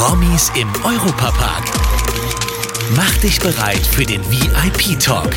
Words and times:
Promis 0.00 0.50
im 0.58 0.66
Europapark. 0.82 1.62
Mach 2.96 3.14
dich 3.18 3.38
bereit 3.38 3.86
für 3.86 4.06
den 4.06 4.22
VIP-Talk. 4.30 5.28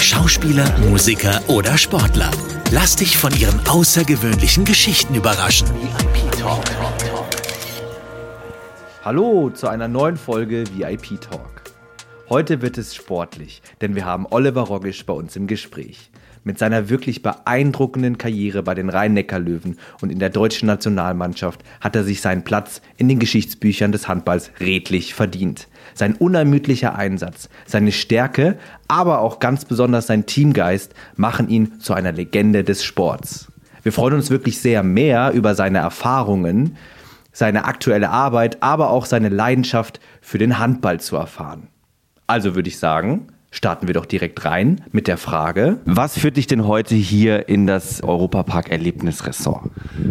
Schauspieler, 0.00 0.78
Musiker 0.78 1.40
oder 1.48 1.76
Sportler. 1.76 2.30
Lass 2.70 2.94
dich 2.94 3.16
von 3.16 3.34
ihren 3.36 3.58
außergewöhnlichen 3.66 4.64
Geschichten 4.64 5.16
überraschen. 5.16 5.66
VIP-Talk. 5.74 6.66
Hallo 9.04 9.50
zu 9.50 9.66
einer 9.66 9.88
neuen 9.88 10.16
Folge 10.16 10.62
VIP 10.72 11.20
Talk. 11.20 11.57
Heute 12.30 12.60
wird 12.60 12.76
es 12.76 12.94
sportlich, 12.94 13.62
denn 13.80 13.94
wir 13.94 14.04
haben 14.04 14.26
Oliver 14.28 14.60
Rogisch 14.60 15.06
bei 15.06 15.14
uns 15.14 15.34
im 15.34 15.46
Gespräch. 15.46 16.10
Mit 16.44 16.58
seiner 16.58 16.90
wirklich 16.90 17.22
beeindruckenden 17.22 18.18
Karriere 18.18 18.62
bei 18.62 18.74
den 18.74 18.90
Rhein-Neckar-Löwen 18.90 19.78
und 20.02 20.12
in 20.12 20.18
der 20.18 20.28
deutschen 20.28 20.66
Nationalmannschaft 20.66 21.64
hat 21.80 21.96
er 21.96 22.04
sich 22.04 22.20
seinen 22.20 22.44
Platz 22.44 22.82
in 22.98 23.08
den 23.08 23.18
Geschichtsbüchern 23.18 23.92
des 23.92 24.08
Handballs 24.08 24.50
redlich 24.60 25.14
verdient. 25.14 25.68
Sein 25.94 26.16
unermüdlicher 26.16 26.94
Einsatz, 26.96 27.48
seine 27.64 27.92
Stärke, 27.92 28.58
aber 28.88 29.20
auch 29.20 29.38
ganz 29.38 29.64
besonders 29.64 30.06
sein 30.06 30.26
Teamgeist 30.26 30.92
machen 31.16 31.48
ihn 31.48 31.80
zu 31.80 31.94
einer 31.94 32.12
Legende 32.12 32.62
des 32.62 32.84
Sports. 32.84 33.50
Wir 33.82 33.92
freuen 33.92 34.14
uns 34.14 34.28
wirklich 34.28 34.60
sehr 34.60 34.82
mehr 34.82 35.32
über 35.32 35.54
seine 35.54 35.78
Erfahrungen, 35.78 36.76
seine 37.32 37.64
aktuelle 37.64 38.10
Arbeit, 38.10 38.62
aber 38.62 38.90
auch 38.90 39.06
seine 39.06 39.30
Leidenschaft 39.30 39.98
für 40.20 40.36
den 40.36 40.58
Handball 40.58 41.00
zu 41.00 41.16
erfahren. 41.16 41.68
Also 42.28 42.54
würde 42.54 42.68
ich 42.68 42.78
sagen, 42.78 43.28
starten 43.50 43.86
wir 43.86 43.94
doch 43.94 44.04
direkt 44.04 44.44
rein 44.44 44.82
mit 44.92 45.08
der 45.08 45.16
Frage, 45.16 45.80
was 45.86 46.18
führt 46.18 46.36
dich 46.36 46.46
denn 46.46 46.66
heute 46.66 46.94
hier 46.94 47.48
in 47.48 47.66
das 47.66 48.02
Europapark-Erlebnisressort? 48.02 49.70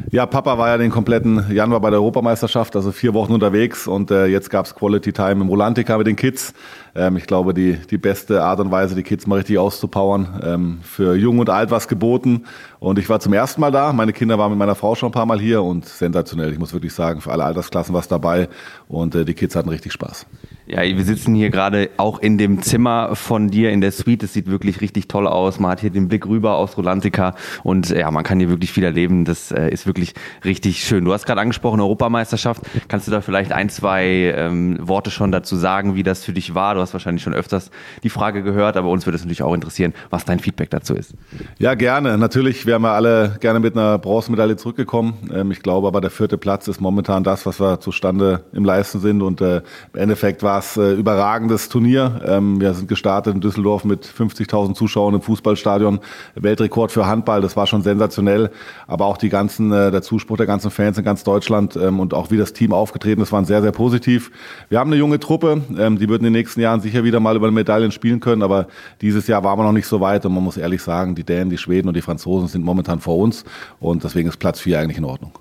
Ja, 0.10 0.26
Papa 0.26 0.58
war 0.58 0.70
ja 0.70 0.78
den 0.78 0.90
kompletten 0.90 1.52
Januar 1.52 1.82
bei 1.82 1.90
der 1.90 2.00
Europameisterschaft, 2.00 2.78
also 2.78 2.94
vier 2.94 3.14
Wochen 3.14 3.34
unterwegs 3.34 3.88
und 3.88 4.10
äh, 4.10 4.28
jetzt 4.28 4.50
gab 4.50 4.66
es 4.66 4.74
Quality 4.74 5.12
Time 5.12 5.32
im 5.32 5.50
Rolantica 5.50 5.98
mit 5.98 6.08
den 6.08 6.16
Kids. 6.16 6.54
Ähm, 6.96 7.18
ich 7.18 7.28
glaube, 7.28 7.54
die, 7.54 7.74
die 7.74 7.98
beste 7.98 8.42
Art 8.42 8.62
und 8.62 8.72
Weise, 8.72 8.96
die 8.96 9.04
Kids 9.04 9.28
mal 9.28 9.36
richtig 9.36 9.58
auszupowern. 9.58 10.42
Ähm, 10.46 10.80
für 10.82 11.16
Jung 11.16 11.40
und 11.40 11.50
Alt 11.50 11.72
was 11.72 11.90
geboten 11.90 12.46
und 12.80 13.00
ich 13.00 13.10
war 13.10 13.20
zum 13.20 13.34
ersten 13.34 13.60
Mal 13.60 13.72
da. 13.72 13.92
Meine 13.92 14.14
Kinder 14.14 14.38
waren 14.40 14.52
mit 14.52 14.60
meiner 14.60 14.76
Frau 14.76 14.96
schon 14.96 15.10
ein 15.10 15.12
paar 15.12 15.26
Mal 15.26 15.42
hier 15.42 15.62
und 15.62 15.86
sensationell. 15.86 16.54
Ich 16.54 16.60
muss 16.60 16.72
wirklich 16.72 16.94
sagen, 16.94 17.20
für 17.20 17.34
alle 17.34 17.44
Altersklassen 17.44 17.94
was 17.94 18.08
dabei 18.08 18.48
und 18.88 19.14
äh, 19.14 19.26
die 19.26 19.34
Kids 19.34 19.58
hatten 19.58 19.68
richtig 19.68 19.92
Spaß. 19.92 20.26
Ja, 20.68 20.84
wir 20.84 21.04
sitzen 21.04 21.34
hier 21.34 21.50
gerade 21.50 21.90
auch 21.98 22.20
in 22.20 22.38
dem 22.38 22.62
Zimmer 22.62 23.16
von 23.16 23.50
dir 23.50 23.72
in 23.72 23.82
der 23.82 23.92
Suite. 23.92 24.24
Es 24.24 24.34
sieht 24.34 24.48
wirklich 24.48 24.80
richtig 24.82 25.08
toll 25.08 25.28
aus. 25.28 25.60
Man 25.60 25.72
hat 25.72 25.82
hier 25.82 25.90
den 25.90 26.08
Blick 26.08 26.28
rüber 26.28 26.56
aus 26.56 26.78
Rolantica 26.78 27.36
und 27.64 27.90
ja, 27.90 28.10
man 28.12 28.24
kann 28.24 28.40
hier 28.40 28.50
wirklich 28.50 28.72
viel 28.72 28.84
erleben. 28.84 29.26
Das 29.26 29.52
äh, 29.52 29.70
ist 29.70 29.86
wirklich 29.86 29.97
richtig 30.46 30.84
schön. 30.84 31.06
Du 31.06 31.14
hast 31.14 31.26
gerade 31.26 31.42
angesprochen, 31.42 31.80
Europameisterschaft. 31.80 32.62
Kannst 32.88 33.08
du 33.08 33.12
da 33.12 33.22
vielleicht 33.22 33.52
ein, 33.52 33.70
zwei 33.70 34.34
ähm, 34.36 34.78
Worte 34.82 35.12
schon 35.12 35.32
dazu 35.32 35.56
sagen, 35.56 35.96
wie 35.96 36.04
das 36.04 36.24
für 36.24 36.34
dich 36.34 36.56
war? 36.56 36.76
Du 36.76 36.82
hast 36.82 36.94
wahrscheinlich 36.94 37.24
schon 37.24 37.34
öfters 37.34 37.72
die 38.04 38.10
Frage 38.10 38.44
gehört, 38.44 38.78
aber 38.78 38.90
uns 38.90 39.06
würde 39.06 39.16
es 39.16 39.24
natürlich 39.24 39.44
auch 39.44 39.54
interessieren, 39.54 39.94
was 40.10 40.26
dein 40.26 40.40
Feedback 40.40 40.70
dazu 40.70 40.96
ist. 40.96 41.14
Ja, 41.60 41.74
gerne. 41.74 42.18
Natürlich 42.18 42.66
wären 42.66 42.82
wir 42.82 42.92
alle 42.92 43.38
gerne 43.40 43.60
mit 43.60 43.76
einer 43.76 43.98
Bronzemedaille 43.98 44.56
zurückgekommen. 44.58 45.14
Ähm, 45.34 45.52
ich 45.52 45.62
glaube 45.62 45.88
aber, 45.88 46.02
der 46.02 46.12
vierte 46.12 46.38
Platz 46.38 46.68
ist 46.68 46.82
momentan 46.82 47.24
das, 47.24 47.46
was 47.46 47.60
wir 47.60 47.80
zustande 47.80 48.46
im 48.54 48.66
Leisten 48.66 49.00
sind 49.00 49.22
und 49.22 49.42
äh, 49.42 49.58
im 49.94 50.00
Endeffekt 50.00 50.44
war 50.44 50.60
es 50.60 50.78
äh, 50.78 50.94
überragendes 50.94 51.70
Turnier. 51.70 52.22
Ähm, 52.26 52.60
wir 52.62 52.74
sind 52.74 52.88
gestartet 52.88 53.36
in 53.36 53.42
Düsseldorf 53.42 53.84
mit 53.84 54.06
50.000 54.06 54.74
Zuschauern 54.74 55.16
im 55.16 55.22
Fußballstadion. 55.22 56.00
Weltrekord 56.36 56.92
für 56.92 57.06
Handball, 57.06 57.42
das 57.42 57.56
war 57.56 57.68
schon 57.68 57.82
sensationell. 57.82 58.52
Aber 58.88 59.06
auch 59.06 59.18
die 59.18 59.30
ganzen, 59.30 59.72
äh, 59.72 59.87
der 59.92 60.02
Zuspruch 60.02 60.38
der 60.38 60.46
ganzen 60.46 60.72
Fans 60.72 60.98
in 60.98 61.04
ganz 61.04 61.24
Deutschland 61.24 61.76
ähm, 61.76 62.00
und 62.00 62.14
auch 62.14 62.32
wie 62.32 62.38
das 62.38 62.54
Team 62.54 62.74
aufgetreten 62.74 63.22
ist, 63.22 63.32
waren 63.32 63.46
sehr, 63.46 63.62
sehr 63.62 63.72
positiv. 63.72 64.32
Wir 64.70 64.80
haben 64.80 64.90
eine 64.90 65.00
junge 65.00 65.20
Truppe, 65.20 65.62
ähm, 65.78 65.98
die 65.98 66.08
wird 66.10 66.20
in 66.20 66.26
den 66.26 66.34
nächsten 66.34 66.62
Jahren 66.62 66.82
sicher 66.82 67.04
wieder 67.04 67.20
mal 67.20 67.36
über 67.36 67.52
Medaillen 67.52 67.92
spielen 67.92 68.20
können, 68.20 68.42
aber 68.42 68.68
dieses 69.02 69.28
Jahr 69.28 69.44
waren 69.44 69.60
wir 69.60 69.64
noch 69.64 69.72
nicht 69.72 69.88
so 69.88 70.02
weit 70.02 70.26
und 70.26 70.34
man 70.34 70.44
muss 70.44 70.58
ehrlich 70.58 70.82
sagen, 70.82 71.16
die 71.16 71.24
Dänen, 71.24 71.50
die 71.50 71.58
Schweden 71.58 71.88
und 71.88 71.96
die 71.96 72.02
Franzosen 72.02 72.48
sind 72.48 72.64
momentan 72.64 73.00
vor 73.00 73.18
uns 73.18 73.46
und 73.80 74.04
deswegen 74.04 74.30
ist 74.30 74.38
Platz 74.38 74.60
vier 74.60 74.80
eigentlich 74.80 74.98
in 74.98 75.06
Ordnung. 75.06 75.32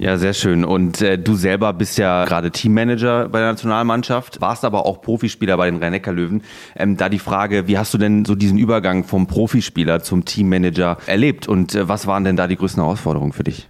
Ja, 0.00 0.16
sehr 0.16 0.32
schön. 0.32 0.64
Und 0.64 1.02
äh, 1.02 1.18
du 1.18 1.34
selber 1.34 1.74
bist 1.74 1.98
ja 1.98 2.24
gerade 2.24 2.50
Teammanager 2.50 3.28
bei 3.28 3.40
der 3.40 3.48
Nationalmannschaft, 3.48 4.40
warst 4.40 4.64
aber 4.64 4.86
auch 4.86 5.02
Profispieler 5.02 5.58
bei 5.58 5.70
den 5.70 5.76
rhein 5.76 6.00
löwen 6.16 6.42
Ähm, 6.74 6.96
da 6.96 7.10
die 7.10 7.18
Frage, 7.18 7.68
wie 7.68 7.76
hast 7.76 7.92
du 7.92 7.98
denn 7.98 8.24
so 8.24 8.34
diesen 8.34 8.56
Übergang 8.56 9.04
vom 9.04 9.26
Profispieler 9.26 10.02
zum 10.02 10.24
Teammanager 10.24 10.96
erlebt 11.04 11.48
und 11.48 11.74
äh, 11.74 11.86
was 11.86 12.06
waren 12.06 12.24
denn 12.24 12.36
da 12.36 12.46
die 12.46 12.56
größten 12.56 12.82
Herausforderungen 12.82 13.34
für 13.34 13.44
dich? 13.44 13.68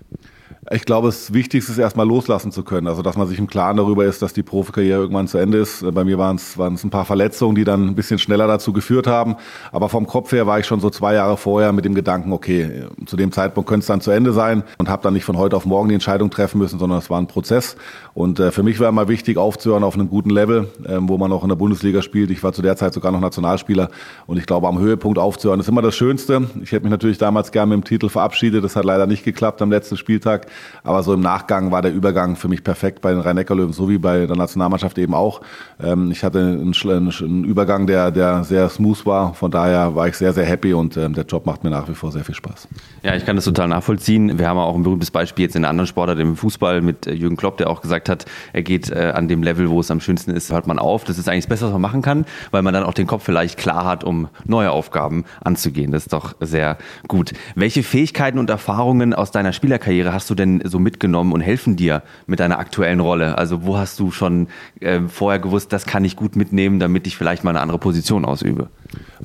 Ich 0.69 0.85
glaube, 0.85 1.09
das 1.09 1.33
Wichtigste 1.33 1.73
ist 1.73 1.79
erstmal 1.79 2.07
loslassen 2.07 2.53
zu 2.53 2.63
können. 2.63 2.87
Also, 2.87 3.01
dass 3.01 3.17
man 3.17 3.27
sich 3.27 3.39
im 3.39 3.47
Klaren 3.47 3.79
darüber 3.79 4.05
ist, 4.05 4.21
dass 4.21 4.35
die 4.35 4.43
Profikarriere 4.43 5.01
irgendwann 5.01 5.27
zu 5.27 5.39
Ende 5.39 5.57
ist. 5.57 5.83
Bei 5.95 6.05
mir 6.05 6.19
waren 6.19 6.37
es, 6.37 6.59
waren 6.59 6.75
es 6.75 6.85
ein 6.85 6.91
paar 6.91 7.07
Verletzungen, 7.07 7.55
die 7.55 7.65
dann 7.65 7.87
ein 7.87 7.95
bisschen 7.95 8.19
schneller 8.19 8.47
dazu 8.47 8.75
geführt 8.75 9.07
haben. 9.07 9.37
Aber 9.73 9.89
vom 9.89 10.07
Kopf 10.07 10.33
her 10.33 10.47
war 10.47 10.59
ich 10.59 10.67
schon 10.67 10.81
so 10.81 10.91
zwei 10.91 11.15
Jahre 11.15 11.39
vorher 11.39 11.73
mit 11.73 11.87
dem 11.87 11.95
Gedanken, 11.95 12.31
okay, 12.35 12.85
zu 13.07 13.17
dem 13.17 13.33
Zeitpunkt 13.33 13.71
könnte 13.71 13.85
es 13.85 13.87
dann 13.87 14.03
zu 14.03 14.11
Ende 14.11 14.35
sein 14.35 14.63
und 14.77 14.91
habe 14.91 15.03
dann 15.03 15.15
nicht 15.15 15.25
von 15.25 15.39
heute 15.39 15.57
auf 15.57 15.65
morgen 15.65 15.89
die 15.89 15.95
Entscheidung 15.95 16.29
treffen 16.29 16.59
müssen, 16.59 16.79
sondern 16.79 16.99
es 16.99 17.09
war 17.09 17.19
ein 17.19 17.27
Prozess. 17.27 17.77
Und 18.13 18.39
äh, 18.39 18.53
für 18.53 18.63
mich 18.63 18.79
war 18.81 18.89
immer 18.91 19.09
wichtig, 19.09 19.39
aufzuhören 19.39 19.83
auf 19.83 19.95
einem 19.95 20.11
guten 20.11 20.31
Level, 20.31 20.69
äh, 20.85 20.99
wo 21.01 21.17
man 21.17 21.33
auch 21.33 21.43
in 21.43 21.49
der 21.49 21.57
Bundesliga 21.57 22.03
spielt. 22.03 22.31
Ich 22.31 22.43
war 22.43 22.53
zu 22.53 22.61
der 22.61 22.77
Zeit 22.77 22.93
sogar 22.93 23.13
noch 23.13 23.21
Nationalspieler 23.21 23.89
und 24.27 24.37
ich 24.37 24.45
glaube, 24.45 24.69
am 24.69 24.79
Höhepunkt 24.79 25.19
aufzuhören 25.19 25.61
ist 25.61 25.71
immer 25.71 25.81
das 25.81 25.97
Schönste. 25.97 26.51
Ich 26.63 26.73
hätte 26.73 26.83
mich 26.83 26.91
natürlich 26.91 27.17
damals 27.17 27.51
gerne 27.51 27.75
mit 27.75 27.87
dem 27.87 27.89
Titel 27.89 28.11
verabschiedet. 28.11 28.63
Das 28.63 28.77
hat 28.77 28.85
leider 28.85 29.07
nicht 29.07 29.25
geklappt 29.25 29.63
am 29.63 29.71
letzten 29.71 29.97
Spieltag. 29.97 30.50
Aber 30.83 31.03
so 31.03 31.15
im 31.15 31.21
Nachgang 31.21 31.71
war 31.71 31.83
der 31.83 31.93
Übergang 31.93 32.37
für 32.37 32.49
mich 32.49 32.65
perfekt 32.65 33.01
bei 33.01 33.11
den 33.11 33.21
Rhein-Neckar-Löwen, 33.21 33.73
so 33.73 33.89
wie 33.89 33.99
bei 33.99 34.27
der 34.27 34.37
Nationalmannschaft 34.37 34.99
eben 34.99 35.15
auch. 35.15 35.41
Ähm, 35.83 36.11
ich 36.11 36.25
hatte 36.25 36.39
einen, 36.39 36.75
einen, 36.75 37.45
Übergang, 37.45 37.87
der, 37.87 38.11
der 38.11 38.45
sehr 38.45 38.69
smooth 38.69 39.05
war. 39.07 39.35
Von 39.35 39.51
daher 39.51 39.95
war 39.95 40.09
ich 40.09 40.17
sehr, 40.17 40.33
sehr 40.33 40.45
happy 40.45 40.73
und 40.73 40.97
ähm, 40.97 41.15
der 41.15 41.25
Job 41.25 41.47
macht 41.47 41.65
mir 41.65 41.71
nach 41.71 41.89
wie 41.89 41.95
vor 41.95 42.13
sehr 42.13 42.25
viel 42.25 42.35
Spaß. 42.35 42.69
Ja, 43.03 43.15
ich 43.15 43.25
kann 43.25 43.37
das 43.37 43.45
total 43.45 43.69
nachvollziehen. 43.69 44.39
Wir 44.39 44.49
haben 44.49 44.59
auch 44.59 44.75
ein 44.75 44.83
berühmtes 44.83 45.11
Beispiel 45.11 45.45
jetzt 45.45 45.57
in 45.57 45.65
einer 45.65 45.71
anderen 45.71 45.87
Sportart, 45.87 46.19
im 46.19 46.37
Fußball, 46.37 46.81
mit 46.81 47.07
äh, 47.07 47.13
Jürgen 47.13 47.37
Klopp, 47.37 47.59
der 47.59 47.71
auch 47.71 47.83
gesagt 47.83 48.09
hat, 48.09 48.25
er 48.53 48.63
geht 48.63 48.91
äh, 48.91 49.13
an 49.15 49.29
dem 49.29 49.43
Level, 49.43 49.71
wo 49.71 49.81
es 49.81 49.91
am 49.91 50.01
schönsten 50.01 50.33
ist, 50.33 50.53
hört 50.53 50.67
man 50.67 50.79
auf. 50.79 51.05
Das 51.05 51.19
ist 51.19 51.29
eigentlich 51.29 51.45
das 51.45 51.49
Beste, 51.49 51.67
was 51.67 51.73
man 51.73 51.83
machen 51.83 52.03
kann, 52.03 52.25
weil 52.51 52.63
man 52.63 52.75
dann 52.75 52.85
auch 52.85 52.95
den 52.95 53.07
Kopf 53.07 53.25
vielleicht 53.25 53.59
klar 53.59 53.85
hat, 53.85 54.05
um 54.05 54.29
neue 54.45 54.71
Aufgaben 54.71 55.25
anzugehen. 55.43 55.93
Das 55.93 56.05
ist 56.05 56.13
doch 56.13 56.35
sehr 56.41 56.79
gut. 57.09 57.33
Welche 57.55 57.83
Fähigkeiten 57.83 58.39
und 58.39 58.51
Erfahrungen 58.51 59.15
aus 59.15 59.31
deiner 59.31 59.53
Spielerkarriere 59.53 60.13
hast 60.13 60.31
du 60.31 60.35
denn 60.41 60.63
so 60.65 60.79
mitgenommen 60.79 61.33
und 61.33 61.41
helfen 61.41 61.77
dir 61.77 62.03
mit 62.27 62.41
deiner 62.41 62.59
aktuellen 62.59 63.01
Rolle? 63.01 63.39
Also 63.39 63.65
wo 63.65 63.79
hast 63.79 64.01
du 64.01 64.11
schon 64.11 64.49
äh, 64.81 65.01
vorher 65.09 65.39
gewusst, 65.39 65.73
das 65.73 65.87
kann 65.87 66.05
ich 66.05 66.17
gut 66.17 66.35
mitnehmen, 66.35 66.81
damit 66.81 67.07
ich 67.07 67.17
vielleicht 67.17 67.45
mal 67.45 67.51
eine 67.51 67.61
andere 67.61 67.79
Position 67.79 68.25
ausübe? 68.25 68.69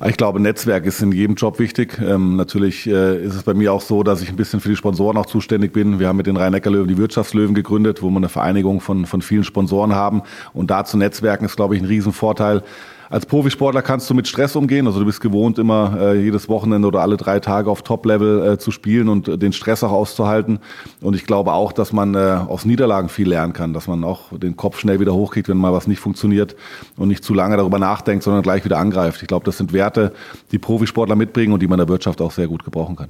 Ich 0.04 0.16
glaube, 0.16 0.38
Netzwerk 0.40 0.86
ist 0.86 1.00
in 1.02 1.10
jedem 1.10 1.34
Job 1.34 1.58
wichtig. 1.58 1.98
Ähm, 1.98 2.36
natürlich 2.36 2.86
äh, 2.86 3.24
ist 3.24 3.34
es 3.34 3.42
bei 3.42 3.54
mir 3.54 3.72
auch 3.72 3.80
so, 3.80 4.02
dass 4.02 4.22
ich 4.22 4.28
ein 4.28 4.36
bisschen 4.36 4.60
für 4.60 4.68
die 4.68 4.76
Sponsoren 4.76 5.16
auch 5.16 5.26
zuständig 5.26 5.72
bin. 5.72 5.98
Wir 5.98 6.08
haben 6.08 6.16
mit 6.16 6.26
den 6.26 6.36
Rhein-Neckar-Löwen 6.36 6.88
die 6.88 6.98
Wirtschaftslöwen 6.98 7.54
gegründet, 7.54 8.02
wo 8.02 8.10
wir 8.10 8.18
eine 8.18 8.28
Vereinigung 8.28 8.80
von, 8.80 9.06
von 9.06 9.22
vielen 9.22 9.44
Sponsoren 9.44 9.94
haben. 9.94 10.22
Und 10.52 10.70
da 10.70 10.84
zu 10.84 10.98
Netzwerken 10.98 11.46
ist, 11.46 11.56
glaube 11.56 11.74
ich, 11.74 11.82
ein 11.82 11.86
Riesenvorteil. 11.86 12.62
Als 13.08 13.24
Profisportler 13.24 13.82
kannst 13.82 14.10
du 14.10 14.14
mit 14.14 14.26
Stress 14.26 14.56
umgehen. 14.56 14.86
Also 14.86 14.98
du 14.98 15.06
bist 15.06 15.20
gewohnt, 15.20 15.58
immer 15.58 15.96
äh, 15.98 16.20
jedes 16.20 16.48
Wochenende 16.48 16.88
oder 16.88 17.02
alle 17.02 17.16
drei 17.16 17.38
Tage 17.38 17.70
auf 17.70 17.82
Top-Level 17.82 18.54
äh, 18.54 18.58
zu 18.58 18.70
spielen 18.70 19.08
und 19.08 19.28
äh, 19.28 19.38
den 19.38 19.52
Stress 19.52 19.84
auch 19.84 19.92
auszuhalten. 19.92 20.58
Und 21.00 21.14
ich 21.14 21.24
glaube 21.24 21.52
auch, 21.52 21.72
dass 21.72 21.92
man 21.92 22.14
äh, 22.14 22.18
aus 22.18 22.64
Niederlagen 22.64 23.08
viel 23.08 23.28
lernen 23.28 23.52
kann, 23.52 23.72
dass 23.72 23.86
man 23.86 24.02
auch 24.02 24.36
den 24.36 24.56
Kopf 24.56 24.80
schnell 24.80 24.98
wieder 24.98 25.14
hochkriegt, 25.14 25.48
wenn 25.48 25.56
mal 25.56 25.72
was 25.72 25.86
nicht 25.86 26.00
funktioniert 26.00 26.56
und 26.96 27.08
nicht 27.08 27.22
zu 27.22 27.34
lange 27.34 27.56
darüber 27.56 27.78
nachdenkt, 27.78 28.24
sondern 28.24 28.42
gleich 28.42 28.64
wieder 28.64 28.78
angreift. 28.78 29.22
Ich 29.22 29.28
glaube, 29.28 29.44
das 29.44 29.58
sind 29.58 29.72
Werte, 29.72 30.12
die 30.50 30.58
Profisportler 30.58 31.16
mitbringen 31.16 31.52
und 31.52 31.60
die 31.60 31.68
man 31.68 31.78
der 31.78 31.88
Wirtschaft 31.88 32.20
auch 32.20 32.32
sehr 32.32 32.48
gut 32.48 32.64
gebrauchen 32.64 32.96
kann. 32.96 33.08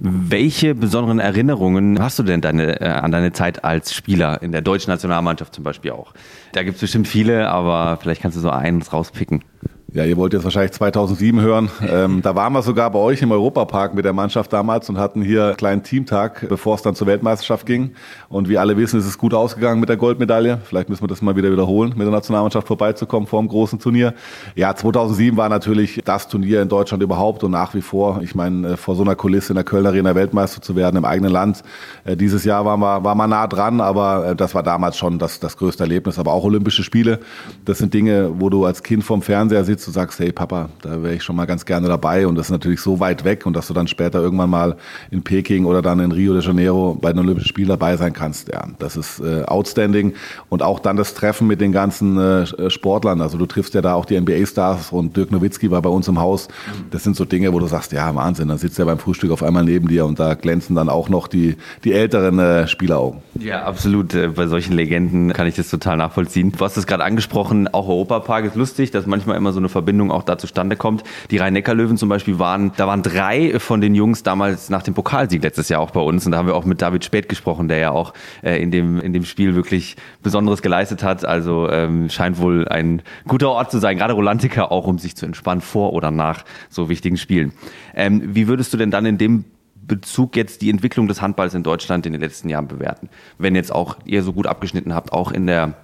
Welche 0.00 0.74
besonderen 0.74 1.18
Erinnerungen 1.18 2.00
hast 2.00 2.18
du 2.18 2.22
denn 2.22 2.40
deine, 2.40 2.80
äh, 2.80 2.88
an 2.88 3.10
deine 3.10 3.32
Zeit 3.32 3.64
als 3.64 3.92
Spieler 3.92 4.42
in 4.42 4.52
der 4.52 4.62
deutschen 4.62 4.90
Nationalmannschaft 4.90 5.54
zum 5.54 5.64
Beispiel 5.64 5.90
auch? 5.90 6.14
Da 6.52 6.62
gibt 6.62 6.76
es 6.76 6.80
bestimmt 6.80 7.08
viele, 7.08 7.48
aber 7.48 7.98
vielleicht 8.00 8.22
kannst 8.22 8.36
du 8.36 8.40
so 8.40 8.50
eins 8.50 8.92
rauspicken. 8.92 9.44
Ja, 9.90 10.04
ihr 10.04 10.18
wollt 10.18 10.34
jetzt 10.34 10.44
wahrscheinlich 10.44 10.72
2007 10.72 11.40
hören. 11.40 11.70
Ähm, 11.88 12.20
da 12.20 12.34
waren 12.34 12.52
wir 12.52 12.60
sogar 12.60 12.90
bei 12.90 12.98
euch 12.98 13.22
im 13.22 13.32
Europapark 13.32 13.94
mit 13.94 14.04
der 14.04 14.12
Mannschaft 14.12 14.52
damals 14.52 14.90
und 14.90 14.98
hatten 14.98 15.22
hier 15.22 15.46
einen 15.46 15.56
kleinen 15.56 15.82
Teamtag, 15.82 16.46
bevor 16.46 16.74
es 16.74 16.82
dann 16.82 16.94
zur 16.94 17.06
Weltmeisterschaft 17.06 17.64
ging. 17.64 17.92
Und 18.28 18.50
wie 18.50 18.58
alle 18.58 18.76
wissen, 18.76 19.00
ist 19.00 19.06
es 19.06 19.16
gut 19.16 19.32
ausgegangen 19.32 19.80
mit 19.80 19.88
der 19.88 19.96
Goldmedaille. 19.96 20.58
Vielleicht 20.62 20.90
müssen 20.90 21.04
wir 21.04 21.08
das 21.08 21.22
mal 21.22 21.36
wieder 21.36 21.50
wiederholen, 21.50 21.94
mit 21.96 22.02
der 22.02 22.10
Nationalmannschaft 22.10 22.66
vorbeizukommen 22.66 23.26
vor 23.26 23.40
dem 23.40 23.48
großen 23.48 23.78
Turnier. 23.78 24.12
Ja, 24.56 24.76
2007 24.76 25.38
war 25.38 25.48
natürlich 25.48 26.02
das 26.04 26.28
Turnier 26.28 26.60
in 26.60 26.68
Deutschland 26.68 27.02
überhaupt 27.02 27.42
und 27.42 27.52
nach 27.52 27.72
wie 27.72 27.80
vor. 27.80 28.20
Ich 28.22 28.34
meine, 28.34 28.72
äh, 28.72 28.76
vor 28.76 28.94
so 28.94 29.04
einer 29.04 29.16
Kulisse 29.16 29.52
in 29.52 29.54
der 29.54 29.64
Kölner 29.64 29.88
Arena 29.88 30.14
Weltmeister 30.14 30.60
zu 30.60 30.76
werden 30.76 30.98
im 30.98 31.06
eigenen 31.06 31.32
Land. 31.32 31.62
Äh, 32.04 32.14
dieses 32.14 32.44
Jahr 32.44 32.66
war 32.66 32.76
man, 32.76 33.04
war 33.04 33.14
man 33.14 33.30
nah 33.30 33.46
dran, 33.46 33.80
aber 33.80 34.32
äh, 34.32 34.36
das 34.36 34.54
war 34.54 34.62
damals 34.62 34.98
schon 34.98 35.18
das, 35.18 35.40
das 35.40 35.56
größte 35.56 35.82
Erlebnis. 35.84 36.18
Aber 36.18 36.34
auch 36.34 36.44
Olympische 36.44 36.82
Spiele, 36.82 37.20
das 37.64 37.78
sind 37.78 37.94
Dinge, 37.94 38.32
wo 38.38 38.50
du 38.50 38.66
als 38.66 38.82
Kind 38.82 39.02
vom 39.02 39.22
Fernseher 39.22 39.64
sitzt 39.64 39.77
sitzt 39.78 39.88
und 39.88 39.94
sagst, 39.94 40.18
hey 40.18 40.32
Papa, 40.32 40.68
da 40.82 41.02
wäre 41.02 41.14
ich 41.14 41.22
schon 41.22 41.36
mal 41.36 41.46
ganz 41.46 41.64
gerne 41.64 41.88
dabei. 41.88 42.26
Und 42.26 42.34
das 42.34 42.46
ist 42.46 42.50
natürlich 42.50 42.80
so 42.80 43.00
weit 43.00 43.24
weg. 43.24 43.46
Und 43.46 43.54
dass 43.54 43.68
du 43.68 43.74
dann 43.74 43.86
später 43.86 44.20
irgendwann 44.20 44.50
mal 44.50 44.76
in 45.10 45.22
Peking 45.22 45.64
oder 45.64 45.82
dann 45.82 46.00
in 46.00 46.12
Rio 46.12 46.34
de 46.34 46.42
Janeiro 46.42 46.96
bei 47.00 47.12
den 47.12 47.20
Olympischen 47.20 47.48
Spielen 47.48 47.68
dabei 47.68 47.96
sein 47.96 48.12
kannst, 48.12 48.48
ja, 48.48 48.64
das 48.78 48.96
ist 48.96 49.20
äh, 49.20 49.44
outstanding. 49.44 50.14
Und 50.48 50.62
auch 50.62 50.80
dann 50.80 50.96
das 50.96 51.14
Treffen 51.14 51.46
mit 51.46 51.60
den 51.60 51.72
ganzen 51.72 52.18
äh, 52.18 52.70
Sportlern, 52.70 53.20
also 53.20 53.38
du 53.38 53.46
triffst 53.46 53.74
ja 53.74 53.82
da 53.82 53.94
auch 53.94 54.04
die 54.04 54.20
NBA-Stars 54.20 54.92
und 54.92 55.16
Dirk 55.16 55.30
Nowitzki 55.30 55.70
war 55.70 55.82
bei 55.82 55.90
uns 55.90 56.08
im 56.08 56.20
Haus, 56.20 56.48
das 56.90 57.04
sind 57.04 57.16
so 57.16 57.24
Dinge, 57.24 57.52
wo 57.52 57.60
du 57.60 57.66
sagst, 57.66 57.92
ja 57.92 58.14
Wahnsinn, 58.14 58.48
dann 58.48 58.58
sitzt 58.58 58.78
er 58.78 58.86
beim 58.86 58.98
Frühstück 58.98 59.30
auf 59.30 59.42
einmal 59.42 59.64
neben 59.64 59.88
dir 59.88 60.06
und 60.06 60.18
da 60.18 60.34
glänzen 60.34 60.74
dann 60.74 60.88
auch 60.88 61.08
noch 61.08 61.28
die, 61.28 61.56
die 61.84 61.92
älteren 61.92 62.38
äh, 62.38 62.66
Spieleraugen. 62.66 63.20
Ja, 63.38 63.62
absolut, 63.64 64.14
äh, 64.14 64.28
bei 64.28 64.46
solchen 64.46 64.72
Legenden 64.72 65.32
kann 65.32 65.46
ich 65.46 65.54
das 65.54 65.70
total 65.70 65.96
nachvollziehen. 65.96 66.52
Du 66.52 66.64
hast 66.64 66.76
es 66.76 66.86
gerade 66.86 67.04
angesprochen, 67.04 67.68
auch 67.68 67.88
Europapark 67.88 68.44
ist 68.44 68.56
lustig, 68.56 68.90
dass 68.90 69.06
manchmal 69.06 69.36
immer 69.36 69.52
so 69.52 69.58
eine 69.58 69.67
Verbindung 69.68 70.10
auch 70.10 70.22
da 70.22 70.38
zustande 70.38 70.76
kommt. 70.76 71.02
Die 71.30 71.38
Rhein-Neckar-Löwen 71.38 71.96
zum 71.96 72.08
Beispiel 72.08 72.38
waren, 72.38 72.72
da 72.76 72.86
waren 72.86 73.02
drei 73.02 73.58
von 73.58 73.80
den 73.80 73.94
Jungs 73.94 74.22
damals 74.22 74.70
nach 74.70 74.82
dem 74.82 74.94
Pokalsieg 74.94 75.42
letztes 75.42 75.68
Jahr 75.68 75.80
auch 75.80 75.90
bei 75.90 76.00
uns 76.00 76.26
und 76.26 76.32
da 76.32 76.38
haben 76.38 76.46
wir 76.46 76.56
auch 76.56 76.64
mit 76.64 76.82
David 76.82 77.04
Spät 77.04 77.28
gesprochen, 77.28 77.68
der 77.68 77.78
ja 77.78 77.90
auch 77.90 78.14
äh, 78.42 78.60
in, 78.62 78.70
dem, 78.70 79.00
in 79.00 79.12
dem 79.12 79.24
Spiel 79.24 79.54
wirklich 79.54 79.96
Besonderes 80.22 80.62
geleistet 80.62 81.02
hat. 81.02 81.24
Also 81.24 81.68
ähm, 81.70 82.08
scheint 82.10 82.38
wohl 82.38 82.68
ein 82.68 83.02
guter 83.26 83.50
Ort 83.50 83.70
zu 83.70 83.78
sein, 83.78 83.98
gerade 83.98 84.14
Rolantica 84.14 84.64
auch, 84.64 84.86
um 84.86 84.98
sich 84.98 85.16
zu 85.16 85.26
entspannen 85.26 85.60
vor 85.60 85.92
oder 85.92 86.10
nach 86.10 86.44
so 86.68 86.88
wichtigen 86.88 87.16
Spielen. 87.16 87.52
Ähm, 87.94 88.34
wie 88.34 88.48
würdest 88.48 88.72
du 88.72 88.76
denn 88.76 88.90
dann 88.90 89.06
in 89.06 89.18
dem 89.18 89.44
Bezug 89.74 90.36
jetzt 90.36 90.60
die 90.62 90.70
Entwicklung 90.70 91.08
des 91.08 91.22
Handballs 91.22 91.54
in 91.54 91.62
Deutschland 91.62 92.06
in 92.06 92.12
den 92.12 92.20
letzten 92.20 92.48
Jahren 92.48 92.68
bewerten? 92.68 93.08
Wenn 93.38 93.54
jetzt 93.54 93.72
auch 93.72 93.96
ihr 94.04 94.22
so 94.22 94.32
gut 94.32 94.46
abgeschnitten 94.46 94.94
habt, 94.94 95.12
auch 95.12 95.32
in 95.32 95.46
der 95.46 95.74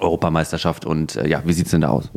Europameisterschaft 0.00 0.84
und 0.84 1.16
äh, 1.16 1.28
ja, 1.28 1.42
wie 1.44 1.52
sieht's 1.52 1.70
denn 1.70 1.82
da 1.82 1.88
aus? 1.88 2.10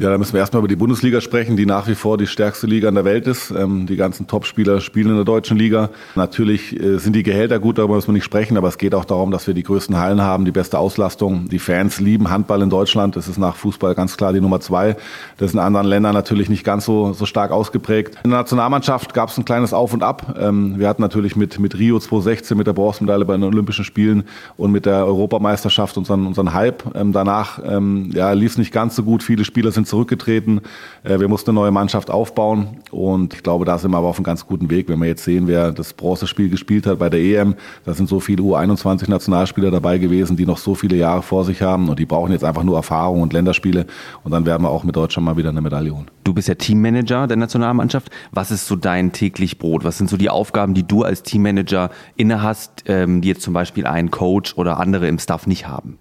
Ja, 0.00 0.08
da 0.08 0.16
müssen 0.16 0.32
wir 0.32 0.40
erstmal 0.40 0.60
über 0.60 0.68
die 0.68 0.76
Bundesliga 0.76 1.20
sprechen, 1.20 1.58
die 1.58 1.66
nach 1.66 1.86
wie 1.86 1.94
vor 1.94 2.16
die 2.16 2.26
stärkste 2.26 2.66
Liga 2.66 2.88
in 2.88 2.94
der 2.94 3.04
Welt 3.04 3.26
ist. 3.26 3.50
Ähm, 3.50 3.84
die 3.84 3.96
ganzen 3.96 4.26
Topspieler 4.26 4.80
spielen 4.80 5.10
in 5.10 5.16
der 5.16 5.26
deutschen 5.26 5.58
Liga. 5.58 5.90
Natürlich 6.14 6.74
äh, 6.82 6.96
sind 6.96 7.14
die 7.14 7.22
Gehälter 7.22 7.58
gut, 7.58 7.76
darüber 7.76 7.96
müssen 7.96 8.08
wir 8.08 8.14
nicht 8.14 8.24
sprechen, 8.24 8.56
aber 8.56 8.68
es 8.68 8.78
geht 8.78 8.94
auch 8.94 9.04
darum, 9.04 9.30
dass 9.30 9.46
wir 9.46 9.52
die 9.52 9.62
größten 9.62 9.98
Hallen 9.98 10.22
haben, 10.22 10.46
die 10.46 10.52
beste 10.52 10.78
Auslastung. 10.78 11.50
Die 11.50 11.58
Fans 11.58 12.00
lieben 12.00 12.30
Handball 12.30 12.62
in 12.62 12.70
Deutschland. 12.70 13.14
Das 13.14 13.28
ist 13.28 13.36
nach 13.36 13.56
Fußball 13.56 13.94
ganz 13.94 14.16
klar 14.16 14.32
die 14.32 14.40
Nummer 14.40 14.60
zwei. 14.60 14.96
Das 15.36 15.50
ist 15.50 15.52
in 15.52 15.60
anderen 15.60 15.86
Ländern 15.86 16.14
natürlich 16.14 16.48
nicht 16.48 16.64
ganz 16.64 16.86
so, 16.86 17.12
so 17.12 17.26
stark 17.26 17.50
ausgeprägt. 17.50 18.14
In 18.24 18.30
der 18.30 18.38
Nationalmannschaft 18.38 19.12
gab 19.12 19.28
es 19.28 19.36
ein 19.36 19.44
kleines 19.44 19.74
Auf 19.74 19.92
und 19.92 20.02
Ab. 20.02 20.34
Ähm, 20.40 20.78
wir 20.78 20.88
hatten 20.88 21.02
natürlich 21.02 21.36
mit, 21.36 21.58
mit 21.58 21.78
Rio 21.78 21.98
2016, 21.98 22.56
mit 22.56 22.66
der 22.66 22.72
Bronzemedaille 22.72 23.26
bei 23.26 23.34
den 23.34 23.44
Olympischen 23.44 23.84
Spielen 23.84 24.24
und 24.56 24.72
mit 24.72 24.86
der 24.86 25.04
Europameisterschaft 25.04 25.98
unseren, 25.98 26.26
unseren 26.26 26.54
Hype. 26.54 26.84
Ähm, 26.94 27.12
danach 27.12 27.60
ja, 27.60 28.32
lief 28.32 28.52
es 28.52 28.58
nicht 28.58 28.72
ganz 28.72 28.96
so 28.96 29.02
gut. 29.02 29.22
Viele 29.22 29.44
Spieler 29.44 29.72
sind 29.72 29.86
zurückgetreten. 29.90 30.62
Äh, 31.02 31.20
wir 31.20 31.28
mussten 31.28 31.50
eine 31.50 31.60
neue 31.60 31.70
Mannschaft 31.70 32.10
aufbauen 32.10 32.78
und 32.90 33.34
ich 33.34 33.42
glaube, 33.42 33.64
da 33.64 33.76
sind 33.78 33.90
wir 33.90 33.98
aber 33.98 34.08
auf 34.08 34.16
einem 34.16 34.24
ganz 34.24 34.46
guten 34.46 34.70
Weg. 34.70 34.88
Wenn 34.88 34.98
wir 35.00 35.08
jetzt 35.08 35.24
sehen, 35.24 35.46
wer 35.46 35.72
das 35.72 35.92
Bronzespiel 35.92 36.48
gespielt 36.48 36.86
hat 36.86 36.98
bei 36.98 37.10
der 37.10 37.20
EM, 37.20 37.54
da 37.84 37.92
sind 37.94 38.08
so 38.08 38.20
viele 38.20 38.42
U21-Nationalspieler 38.42 39.70
dabei 39.70 39.98
gewesen, 39.98 40.36
die 40.36 40.46
noch 40.46 40.58
so 40.58 40.74
viele 40.74 40.96
Jahre 40.96 41.22
vor 41.22 41.44
sich 41.44 41.60
haben 41.60 41.88
und 41.88 41.98
die 41.98 42.06
brauchen 42.06 42.32
jetzt 42.32 42.44
einfach 42.44 42.62
nur 42.62 42.76
Erfahrung 42.76 43.20
und 43.20 43.32
Länderspiele 43.32 43.86
und 44.24 44.32
dann 44.32 44.46
werden 44.46 44.62
wir 44.62 44.70
auch 44.70 44.84
mit 44.84 44.96
Deutschland 44.96 45.26
mal 45.26 45.36
wieder 45.36 45.50
eine 45.50 45.60
Medaille 45.60 45.94
holen. 45.94 46.06
Du 46.24 46.34
bist 46.34 46.48
ja 46.48 46.54
Teammanager 46.54 47.26
der 47.26 47.36
Nationalmannschaft. 47.36 48.10
Was 48.30 48.50
ist 48.50 48.66
so 48.66 48.76
dein 48.76 49.12
täglich 49.12 49.58
Brot? 49.58 49.84
Was 49.84 49.98
sind 49.98 50.08
so 50.08 50.16
die 50.16 50.30
Aufgaben, 50.30 50.74
die 50.74 50.86
du 50.86 51.02
als 51.02 51.22
Teammanager 51.22 51.90
innehast, 52.16 52.84
ähm, 52.86 53.20
die 53.20 53.28
jetzt 53.28 53.42
zum 53.42 53.52
Beispiel 53.52 53.86
ein 53.86 54.10
Coach 54.10 54.56
oder 54.56 54.78
andere 54.78 55.08
im 55.08 55.18
Staff 55.18 55.46
nicht 55.46 55.66
haben? 55.66 55.98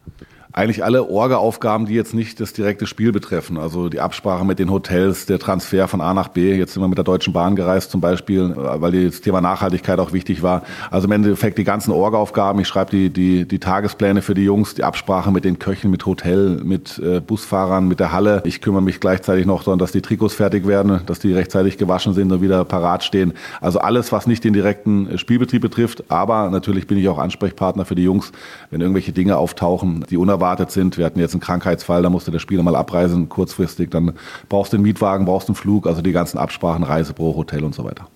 Eigentlich 0.60 0.84
alle 0.84 1.10
Orga-Aufgaben, 1.10 1.86
die 1.86 1.94
jetzt 1.94 2.14
nicht 2.14 2.42
das 2.42 2.52
direkte 2.52 2.86
Spiel 2.86 3.14
betreffen. 3.14 3.58
Also 3.58 3.88
die 3.88 4.02
Absprache 4.02 4.44
mit 4.44 4.60
den 4.60 4.70
Hotels, 4.70 5.26
der 5.26 5.40
Transfer 5.40 5.88
von 5.88 6.02
A 6.02 6.14
nach 6.14 6.28
B. 6.28 6.54
Jetzt 6.54 6.74
sind 6.74 6.84
wir 6.84 6.90
mit 6.90 6.98
der 6.98 7.06
Deutschen 7.06 7.32
Bahn 7.32 7.56
gereist 7.56 7.92
zum 7.92 8.02
Beispiel, 8.02 8.54
weil 8.56 9.06
das 9.06 9.22
Thema 9.22 9.40
Nachhaltigkeit 9.40 10.00
auch 10.00 10.12
wichtig 10.12 10.44
war. 10.44 10.64
Also 10.92 11.08
im 11.08 11.14
Endeffekt 11.14 11.58
die 11.58 11.64
ganzen 11.64 11.92
Orga-Aufgaben. 11.92 12.60
Ich 12.60 12.68
schreibe 12.68 12.92
die, 12.92 13.10
die, 13.10 13.48
die 13.48 13.60
Tagespläne 13.60 14.22
für 14.22 14.34
die 14.34 14.44
Jungs, 14.44 14.76
die 14.76 14.84
Absprache 14.84 15.32
mit 15.32 15.46
den 15.46 15.60
Köchen, 15.60 15.92
mit 15.92 16.06
Hotel, 16.06 16.60
mit 16.62 17.00
äh, 17.00 17.22
Busfahrern, 17.22 17.88
mit 17.88 18.02
der 18.02 18.12
Halle. 18.12 18.42
Ich 18.44 18.60
kümmere 18.60 18.82
mich 18.82 19.00
gleichzeitig 19.00 19.46
noch 19.46 19.64
darum, 19.64 19.80
dass 19.80 19.94
die 19.94 20.02
Trikots 20.02 20.34
fertig 20.34 20.68
werden, 20.68 21.00
dass 21.06 21.20
die 21.20 21.32
rechtzeitig 21.32 21.78
gewaschen 21.78 22.14
sind 22.14 22.34
und 22.34 22.42
wieder 22.42 22.66
parat 22.66 23.06
stehen. 23.06 23.32
Also 23.62 23.80
alles, 23.80 24.12
was 24.12 24.28
nicht 24.28 24.44
den 24.44 24.52
direkten 24.52 25.18
Spielbetrieb 25.18 25.62
betrifft. 25.62 26.04
Aber 26.10 26.50
natürlich 26.50 26.86
bin 26.86 26.98
ich 26.98 27.08
auch 27.08 27.18
Ansprechpartner 27.18 27.86
für 27.86 27.96
die 27.96 28.04
Jungs, 28.04 28.34
wenn 28.72 28.82
irgendwelche 28.82 29.14
Dinge 29.14 29.38
auftauchen, 29.38 30.04
die 30.10 30.18
unerwartet 30.18 30.49
unerwartet 30.50 30.72
sind. 30.72 30.98
Wir 30.98 31.06
hatten 31.06 31.20
jetzt 31.20 31.34
einen 31.34 31.42
Krankheitsfall, 31.42 32.02
da 32.02 32.10
musste 32.10 32.32
der 32.32 32.40
Spieler 32.40 32.64
mal 32.64 32.76
abreisen, 32.76 33.30
kurzfristig. 33.30 33.92
Dann 33.92 34.14
brauchst 34.48 34.74
du 34.74 34.78
einen 34.78 34.84
Mietwagen, 34.84 35.26
brauchst 35.26 35.48
einen 35.48 35.56
Flug, 35.56 35.86
also 35.88 36.02
die 36.02 36.12
ganzen 36.12 36.38
Absprachen, 36.38 36.84
Reisebüro, 36.84 37.36
Hotel 37.36 37.64
und 37.64 37.76
so 37.76 37.84
weiter. 37.84 38.08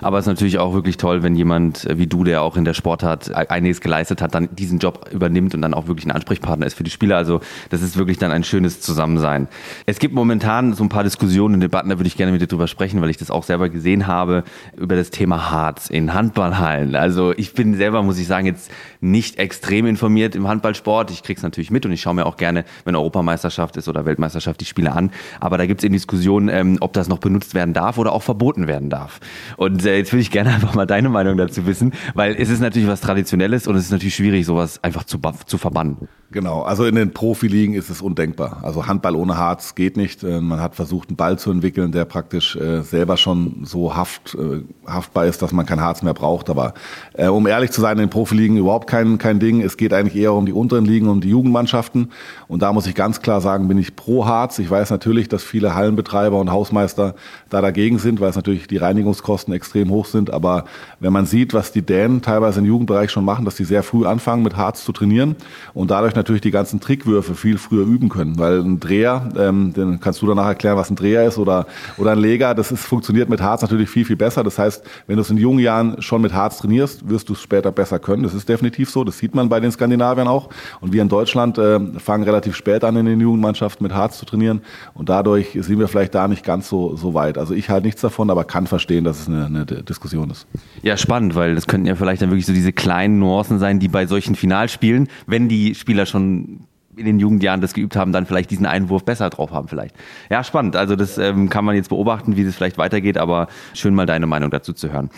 Aber 0.00 0.18
es 0.18 0.24
ist 0.24 0.28
natürlich 0.28 0.58
auch 0.58 0.72
wirklich 0.72 0.96
toll, 0.96 1.22
wenn 1.22 1.34
jemand 1.34 1.86
wie 1.92 2.06
du, 2.06 2.24
der 2.24 2.42
auch 2.42 2.56
in 2.56 2.64
der 2.64 2.74
Sportart 2.74 3.34
einiges 3.34 3.80
geleistet 3.80 4.22
hat, 4.22 4.34
dann 4.34 4.48
diesen 4.54 4.78
Job 4.78 5.08
übernimmt 5.12 5.54
und 5.54 5.62
dann 5.62 5.74
auch 5.74 5.86
wirklich 5.86 6.06
ein 6.06 6.10
Ansprechpartner 6.10 6.66
ist 6.66 6.74
für 6.74 6.84
die 6.84 6.90
Spieler. 6.90 7.16
Also 7.16 7.40
das 7.70 7.82
ist 7.82 7.96
wirklich 7.96 8.18
dann 8.18 8.30
ein 8.30 8.44
schönes 8.44 8.80
Zusammensein. 8.80 9.48
Es 9.86 9.98
gibt 9.98 10.14
momentan 10.14 10.74
so 10.74 10.84
ein 10.84 10.88
paar 10.88 11.04
Diskussionen 11.04 11.54
und 11.54 11.60
Debatten, 11.60 11.90
da 11.90 11.98
würde 11.98 12.06
ich 12.06 12.16
gerne 12.16 12.32
mit 12.32 12.40
dir 12.40 12.46
drüber 12.46 12.68
sprechen, 12.68 13.00
weil 13.00 13.10
ich 13.10 13.16
das 13.16 13.30
auch 13.30 13.44
selber 13.44 13.68
gesehen 13.68 14.06
habe, 14.06 14.44
über 14.76 14.96
das 14.96 15.10
Thema 15.10 15.50
Harz 15.50 15.90
in 15.90 16.14
Handballhallen. 16.14 16.94
Also 16.94 17.32
ich 17.36 17.54
bin 17.54 17.74
selber, 17.74 18.02
muss 18.02 18.18
ich 18.18 18.26
sagen, 18.26 18.46
jetzt 18.46 18.70
nicht 19.00 19.38
extrem 19.38 19.86
informiert 19.86 20.34
im 20.34 20.48
Handballsport. 20.48 21.10
Ich 21.10 21.22
kriege 21.22 21.38
es 21.38 21.42
natürlich 21.70 21.80
mit 21.80 21.86
und 21.86 21.92
ich 21.92 22.00
schaue 22.00 22.14
mir 22.14 22.26
auch 22.26 22.36
gerne, 22.36 22.64
wenn 22.84 22.96
Europameisterschaft 22.96 23.76
ist 23.76 23.88
oder 23.88 24.04
Weltmeisterschaft, 24.04 24.60
die 24.60 24.64
Spiele 24.64 24.92
an. 24.92 25.10
Aber 25.38 25.58
da 25.58 25.66
gibt 25.66 25.80
es 25.80 25.84
eben 25.84 25.94
Diskussionen, 25.94 26.48
ähm, 26.48 26.78
ob 26.80 26.92
das 26.92 27.08
noch 27.08 27.18
benutzt 27.18 27.54
werden 27.54 27.74
darf 27.74 27.98
oder 27.98 28.12
auch 28.12 28.22
verboten 28.22 28.66
werden 28.66 28.90
darf. 28.90 29.20
Und 29.56 29.84
äh, 29.84 29.96
jetzt 29.96 30.12
würde 30.12 30.22
ich 30.22 30.30
gerne 30.30 30.50
einfach 30.54 30.74
mal 30.74 30.86
deine 30.86 31.08
Meinung 31.08 31.36
dazu 31.36 31.66
wissen, 31.66 31.92
weil 32.14 32.34
es 32.36 32.50
ist 32.50 32.60
natürlich 32.60 32.88
was 32.88 33.00
Traditionelles 33.00 33.66
und 33.66 33.76
es 33.76 33.84
ist 33.84 33.92
natürlich 33.92 34.14
schwierig, 34.14 34.46
sowas 34.46 34.82
einfach 34.82 35.04
zu, 35.04 35.18
zu 35.46 35.58
verbannen. 35.58 36.08
Genau, 36.32 36.62
also 36.62 36.84
in 36.84 36.94
den 36.94 37.12
Profiligen 37.12 37.74
ist 37.74 37.90
es 37.90 38.00
undenkbar. 38.00 38.60
Also 38.62 38.86
Handball 38.86 39.16
ohne 39.16 39.36
Harz 39.36 39.74
geht 39.74 39.96
nicht. 39.96 40.22
Äh, 40.22 40.40
man 40.40 40.60
hat 40.60 40.76
versucht, 40.76 41.08
einen 41.08 41.16
Ball 41.16 41.36
zu 41.40 41.50
entwickeln, 41.50 41.90
der 41.90 42.04
praktisch 42.04 42.54
äh, 42.54 42.82
selber 42.82 43.16
schon 43.16 43.64
so 43.64 43.96
haft, 43.96 44.36
äh, 44.36 44.62
haftbar 44.86 45.26
ist, 45.26 45.42
dass 45.42 45.50
man 45.50 45.66
kein 45.66 45.80
Harz 45.80 46.02
mehr 46.02 46.14
braucht. 46.14 46.48
Aber 46.48 46.74
um 47.16 47.46
ehrlich 47.46 47.72
zu 47.72 47.80
sein, 47.80 47.92
in 47.92 48.04
den 48.04 48.10
Profiligen 48.10 48.56
überhaupt 48.56 48.88
kein, 48.88 49.18
kein 49.18 49.40
Ding. 49.40 49.60
Es 49.60 49.76
geht 49.76 49.92
eigentlich 49.92 50.20
eher 50.20 50.32
um 50.32 50.46
die 50.46 50.52
unteren 50.52 50.84
Ligen, 50.84 51.08
um 51.08 51.20
die 51.20 51.30
Jugendmannschaften. 51.60 52.10
Und 52.48 52.62
da 52.62 52.72
muss 52.72 52.86
ich 52.86 52.94
ganz 52.94 53.20
klar 53.20 53.40
sagen, 53.40 53.68
bin 53.68 53.78
ich 53.78 53.96
pro 53.96 54.26
Harz. 54.26 54.58
Ich 54.58 54.70
weiß 54.70 54.90
natürlich, 54.90 55.28
dass 55.28 55.42
viele 55.42 55.74
Hallenbetreiber 55.74 56.38
und 56.38 56.50
Hausmeister 56.50 57.14
da 57.48 57.60
dagegen 57.60 57.98
sind, 57.98 58.20
weil 58.20 58.30
es 58.30 58.36
natürlich 58.36 58.66
die 58.66 58.78
Reinigungskosten 58.78 59.52
extrem 59.54 59.90
hoch 59.90 60.06
sind. 60.06 60.32
Aber 60.32 60.64
wenn 61.00 61.12
man 61.12 61.26
sieht, 61.26 61.54
was 61.54 61.72
die 61.72 61.82
Dänen 61.82 62.22
teilweise 62.22 62.60
im 62.60 62.66
Jugendbereich 62.66 63.10
schon 63.10 63.24
machen, 63.24 63.44
dass 63.44 63.56
sie 63.56 63.64
sehr 63.64 63.82
früh 63.82 64.06
anfangen, 64.06 64.42
mit 64.42 64.56
Harz 64.56 64.84
zu 64.84 64.92
trainieren 64.92 65.36
und 65.74 65.90
dadurch 65.90 66.14
natürlich 66.14 66.42
die 66.42 66.50
ganzen 66.50 66.80
Trickwürfe 66.80 67.34
viel 67.34 67.58
früher 67.58 67.84
üben 67.84 68.08
können. 68.08 68.38
Weil 68.38 68.60
ein 68.60 68.80
Dreher, 68.80 69.28
ähm, 69.36 69.72
den 69.72 70.00
kannst 70.00 70.22
du 70.22 70.26
danach 70.26 70.46
erklären, 70.46 70.76
was 70.76 70.90
ein 70.90 70.96
Dreher 70.96 71.26
ist 71.26 71.38
oder, 71.38 71.66
oder 71.98 72.12
ein 72.12 72.18
Leger, 72.18 72.54
das 72.54 72.72
ist, 72.72 72.84
funktioniert 72.84 73.28
mit 73.28 73.40
Harz 73.40 73.62
natürlich 73.62 73.90
viel, 73.90 74.04
viel 74.04 74.16
besser. 74.16 74.42
Das 74.44 74.58
heißt, 74.58 74.82
wenn 75.06 75.16
du 75.16 75.22
es 75.22 75.30
in 75.30 75.36
jungen 75.36 75.58
Jahren 75.58 76.00
schon 76.00 76.22
mit 76.22 76.32
Harz 76.32 76.58
trainierst, 76.58 77.08
wirst 77.08 77.28
du 77.28 77.34
es 77.34 77.42
später 77.42 77.72
besser 77.72 77.98
können. 77.98 78.22
Das 78.22 78.34
ist 78.34 78.48
definitiv 78.48 78.90
so. 78.90 79.04
Das 79.04 79.18
sieht 79.18 79.34
man 79.34 79.48
bei 79.48 79.60
den 79.60 79.70
Skandinaviern 79.70 80.28
auch. 80.28 80.48
Und 80.80 80.92
wir 80.92 81.02
in 81.02 81.08
Deutschland 81.08 81.49
äh, 81.58 81.80
fangen 81.98 82.24
relativ 82.24 82.56
spät 82.56 82.84
an, 82.84 82.96
in 82.96 83.06
den 83.06 83.20
Jugendmannschaften 83.20 83.82
mit 83.84 83.94
Harz 83.94 84.18
zu 84.18 84.26
trainieren. 84.26 84.62
Und 84.94 85.08
dadurch 85.08 85.52
sind 85.52 85.78
wir 85.78 85.88
vielleicht 85.88 86.14
da 86.14 86.28
nicht 86.28 86.44
ganz 86.44 86.68
so, 86.68 86.96
so 86.96 87.14
weit. 87.14 87.38
Also 87.38 87.54
ich 87.54 87.70
halte 87.70 87.86
nichts 87.86 88.00
davon, 88.00 88.30
aber 88.30 88.44
kann 88.44 88.66
verstehen, 88.66 89.04
dass 89.04 89.20
es 89.20 89.28
eine, 89.28 89.46
eine 89.46 89.64
Diskussion 89.64 90.30
ist. 90.30 90.46
Ja, 90.82 90.96
spannend, 90.96 91.34
weil 91.34 91.54
das 91.54 91.66
könnten 91.66 91.86
ja 91.86 91.94
vielleicht 91.94 92.22
dann 92.22 92.30
wirklich 92.30 92.46
so 92.46 92.52
diese 92.52 92.72
kleinen 92.72 93.18
Nuancen 93.18 93.58
sein, 93.58 93.78
die 93.80 93.88
bei 93.88 94.06
solchen 94.06 94.34
Finalspielen, 94.34 95.08
wenn 95.26 95.48
die 95.48 95.74
Spieler 95.74 96.06
schon 96.06 96.66
in 96.96 97.06
den 97.06 97.18
Jugendjahren 97.18 97.60
das 97.60 97.72
geübt 97.72 97.96
haben, 97.96 98.12
dann 98.12 98.26
vielleicht 98.26 98.50
diesen 98.50 98.66
Einwurf 98.66 99.04
besser 99.04 99.30
drauf 99.30 99.50
haben 99.52 99.68
vielleicht. 99.68 99.94
Ja, 100.28 100.44
spannend. 100.44 100.76
Also 100.76 100.96
das 100.96 101.18
ähm, 101.18 101.48
kann 101.48 101.64
man 101.64 101.74
jetzt 101.74 101.88
beobachten, 101.88 102.36
wie 102.36 102.44
das 102.44 102.54
vielleicht 102.54 102.78
weitergeht, 102.78 103.18
aber 103.18 103.48
schön 103.74 103.94
mal 103.94 104.06
deine 104.06 104.26
Meinung 104.26 104.50
dazu 104.50 104.72
zu 104.72 104.92
hören. 104.92 105.10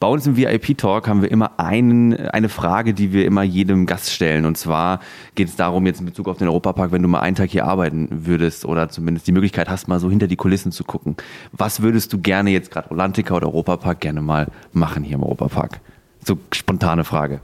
Bei 0.00 0.06
uns 0.06 0.26
im 0.26 0.34
VIP-Talk 0.34 1.08
haben 1.08 1.20
wir 1.20 1.30
immer 1.30 1.60
einen, 1.60 2.16
eine 2.30 2.48
Frage, 2.48 2.94
die 2.94 3.12
wir 3.12 3.26
immer 3.26 3.42
jedem 3.42 3.84
Gast 3.84 4.10
stellen. 4.10 4.46
Und 4.46 4.56
zwar 4.56 5.00
geht 5.34 5.48
es 5.48 5.56
darum, 5.56 5.84
jetzt 5.84 6.00
in 6.00 6.06
Bezug 6.06 6.26
auf 6.26 6.38
den 6.38 6.48
Europapark, 6.48 6.90
wenn 6.90 7.02
du 7.02 7.08
mal 7.08 7.20
einen 7.20 7.36
Tag 7.36 7.50
hier 7.50 7.66
arbeiten 7.66 8.08
würdest 8.10 8.64
oder 8.64 8.88
zumindest 8.88 9.26
die 9.26 9.32
Möglichkeit 9.32 9.68
hast, 9.68 9.88
mal 9.88 10.00
so 10.00 10.08
hinter 10.08 10.26
die 10.26 10.36
Kulissen 10.36 10.72
zu 10.72 10.84
gucken. 10.84 11.16
Was 11.52 11.82
würdest 11.82 12.14
du 12.14 12.18
gerne 12.18 12.48
jetzt 12.48 12.70
gerade 12.70 12.88
Rolantica 12.88 13.34
oder 13.34 13.48
Europapark 13.48 14.00
gerne 14.00 14.22
mal 14.22 14.46
machen 14.72 15.04
hier 15.04 15.16
im 15.16 15.22
Europapark? 15.22 15.80
So 16.24 16.38
spontane 16.54 17.04
Frage. 17.04 17.42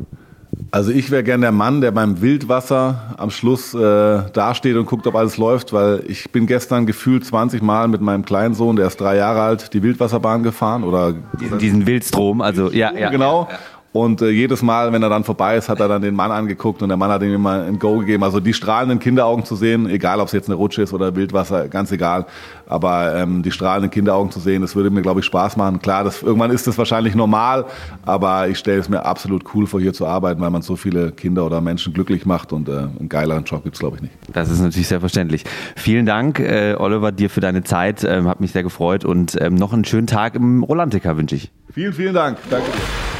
Also 0.70 0.90
ich 0.90 1.10
wäre 1.10 1.22
gern 1.22 1.40
der 1.40 1.52
Mann, 1.52 1.80
der 1.80 1.90
beim 1.90 2.20
Wildwasser 2.20 3.14
am 3.18 3.30
Schluss 3.30 3.74
äh, 3.74 4.22
dasteht 4.32 4.76
und 4.76 4.86
guckt, 4.86 5.06
ob 5.06 5.14
alles 5.14 5.36
läuft, 5.36 5.72
weil 5.72 6.02
ich 6.08 6.30
bin 6.30 6.46
gestern 6.46 6.86
gefühlt 6.86 7.24
20 7.24 7.62
Mal 7.62 7.88
mit 7.88 8.00
meinem 8.00 8.24
kleinen 8.24 8.54
Sohn, 8.54 8.76
der 8.76 8.86
ist 8.86 9.00
drei 9.00 9.16
Jahre 9.16 9.42
alt, 9.42 9.72
die 9.74 9.82
Wildwasserbahn 9.82 10.42
gefahren 10.42 10.84
oder 10.84 11.14
diesen, 11.40 11.58
diesen 11.58 11.86
Wildstrom, 11.86 12.40
also 12.40 12.70
ja, 12.70 12.92
ja, 12.92 13.10
genau. 13.10 13.48
Ja, 13.50 13.54
ja. 13.54 13.58
Und 13.96 14.20
äh, 14.20 14.28
jedes 14.28 14.60
Mal, 14.60 14.92
wenn 14.92 15.02
er 15.02 15.08
dann 15.08 15.24
vorbei 15.24 15.56
ist, 15.56 15.70
hat 15.70 15.80
er 15.80 15.88
dann 15.88 16.02
den 16.02 16.14
Mann 16.14 16.30
angeguckt 16.30 16.82
und 16.82 16.88
der 16.88 16.98
Mann 16.98 17.10
hat 17.10 17.22
ihm 17.22 17.32
immer 17.32 17.62
ein 17.62 17.78
Go 17.78 17.98
gegeben. 17.98 18.24
Also 18.24 18.40
die 18.40 18.52
strahlenden 18.52 18.98
Kinderaugen 18.98 19.46
zu 19.46 19.56
sehen, 19.56 19.88
egal 19.88 20.20
ob 20.20 20.26
es 20.26 20.32
jetzt 20.32 20.50
eine 20.50 20.56
Rutsche 20.56 20.82
ist 20.82 20.92
oder 20.92 21.16
Wildwasser, 21.16 21.68
ganz 21.68 21.90
egal. 21.92 22.26
Aber 22.66 23.16
ähm, 23.16 23.42
die 23.42 23.50
strahlenden 23.50 23.90
Kinderaugen 23.90 24.30
zu 24.30 24.38
sehen, 24.38 24.60
das 24.60 24.76
würde 24.76 24.90
mir, 24.90 25.00
glaube 25.00 25.20
ich, 25.20 25.26
Spaß 25.26 25.56
machen. 25.56 25.80
Klar, 25.80 26.04
das, 26.04 26.22
irgendwann 26.22 26.50
ist 26.50 26.66
das 26.66 26.76
wahrscheinlich 26.76 27.14
normal, 27.14 27.64
aber 28.04 28.48
ich 28.48 28.58
stelle 28.58 28.78
es 28.78 28.90
mir 28.90 29.06
absolut 29.06 29.44
cool 29.54 29.66
vor, 29.66 29.80
hier 29.80 29.94
zu 29.94 30.06
arbeiten, 30.06 30.42
weil 30.42 30.50
man 30.50 30.60
so 30.60 30.76
viele 30.76 31.12
Kinder 31.12 31.46
oder 31.46 31.62
Menschen 31.62 31.94
glücklich 31.94 32.26
macht 32.26 32.52
und 32.52 32.68
äh, 32.68 32.72
einen 32.72 33.08
geileren 33.08 33.44
Job 33.44 33.64
gibt 33.64 33.76
es, 33.76 33.80
glaube 33.80 33.96
ich, 33.96 34.02
nicht. 34.02 34.14
Das 34.30 34.50
ist 34.50 34.60
natürlich 34.60 34.88
selbstverständlich. 34.88 35.44
Vielen 35.74 36.04
Dank, 36.04 36.38
äh, 36.38 36.74
Oliver, 36.78 37.12
dir 37.12 37.30
für 37.30 37.40
deine 37.40 37.64
Zeit. 37.64 38.04
Ähm, 38.04 38.28
hat 38.28 38.40
mich 38.40 38.52
sehr 38.52 38.62
gefreut 38.62 39.06
und 39.06 39.38
ähm, 39.40 39.54
noch 39.54 39.72
einen 39.72 39.86
schönen 39.86 40.06
Tag 40.06 40.34
im 40.34 40.62
Rolantica 40.62 41.16
wünsche 41.16 41.36
ich. 41.36 41.50
Vielen, 41.72 41.94
vielen 41.94 42.14
Dank. 42.14 42.36
Danke 42.50 42.70